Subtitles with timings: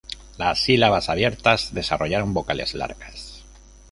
[0.39, 3.43] Las sílabas abiertas desarrollaron vocales largas.